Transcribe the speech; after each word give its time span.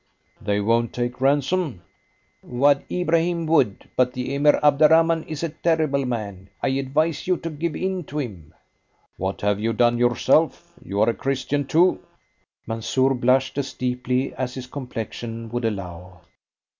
"They 0.41 0.59
won't 0.59 0.93
take 0.93 1.21
ransom?" 1.21 1.83
"Wad 2.41 2.83
Ibrahim 2.91 3.45
would, 3.45 3.87
but 3.95 4.13
the 4.13 4.33
Emir 4.33 4.59
Abderrahman 4.63 5.27
is 5.27 5.43
a 5.43 5.49
terrible 5.49 6.05
man. 6.07 6.49
I 6.59 6.69
advise 6.69 7.27
you 7.27 7.37
to 7.37 7.51
give 7.51 7.75
in 7.75 8.05
to 8.05 8.17
him." 8.17 8.51
"What 9.17 9.41
have 9.41 9.59
you 9.59 9.73
done 9.73 9.99
yourself? 9.99 10.73
You 10.83 11.01
are 11.01 11.09
a 11.09 11.13
Christian, 11.13 11.67
too." 11.67 11.99
Mansoor 12.65 13.13
blushed 13.13 13.59
as 13.59 13.73
deeply 13.73 14.33
as 14.33 14.55
his 14.55 14.65
complexion 14.65 15.49
would 15.49 15.65
allow. 15.65 16.21